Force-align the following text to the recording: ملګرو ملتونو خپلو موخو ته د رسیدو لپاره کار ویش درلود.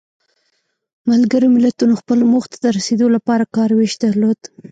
ملګرو 1.09 1.47
ملتونو 1.55 1.93
خپلو 2.01 2.23
موخو 2.31 2.51
ته 2.51 2.57
د 2.63 2.65
رسیدو 2.77 3.05
لپاره 3.15 3.51
کار 3.55 3.69
ویش 3.73 3.93
درلود. 4.03 4.39